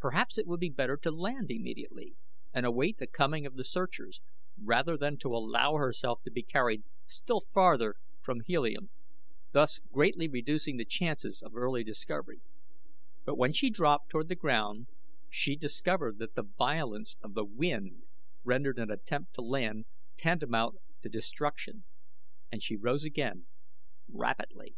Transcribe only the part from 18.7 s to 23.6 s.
an attempt to land tantamount to destruction and she rose again,